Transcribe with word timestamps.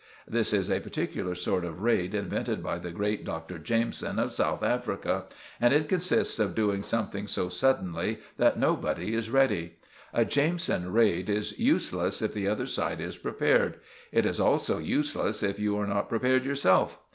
This 0.27 0.51
is 0.51 0.71
a 0.71 0.79
particular 0.81 1.35
sort 1.35 1.63
of 1.63 1.81
raid 1.83 2.15
invented 2.15 2.63
by 2.63 2.79
the 2.79 2.89
great 2.91 3.23
Dr. 3.23 3.59
Jameson 3.59 4.17
of 4.17 4.33
South 4.33 4.63
Africa, 4.63 5.25
and 5.59 5.75
it 5.75 5.87
consists 5.87 6.39
of 6.39 6.55
doing 6.55 6.81
something 6.81 7.27
so 7.27 7.49
suddenly 7.49 8.17
that 8.37 8.57
nobody 8.57 9.13
is 9.13 9.29
ready. 9.29 9.75
A 10.11 10.25
Jameson 10.25 10.91
raid 10.91 11.29
is 11.29 11.59
useless 11.59 12.23
if 12.23 12.33
the 12.33 12.47
other 12.47 12.65
side 12.65 12.99
is 12.99 13.15
prepared; 13.15 13.79
it 14.11 14.25
is 14.25 14.39
also 14.39 14.79
useless 14.79 15.43
if 15.43 15.59
you 15.59 15.77
are 15.77 15.85
not 15.85 16.09
prepared 16.09 16.45
yourself. 16.45 16.97